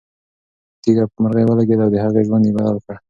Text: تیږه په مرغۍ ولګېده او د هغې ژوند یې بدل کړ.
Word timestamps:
تیږه 0.81 1.03
په 1.11 1.17
مرغۍ 1.23 1.43
ولګېده 1.45 1.83
او 1.85 1.91
د 1.93 1.95
هغې 2.05 2.21
ژوند 2.27 2.43
یې 2.47 2.53
بدل 2.57 2.77
کړ. 2.85 2.95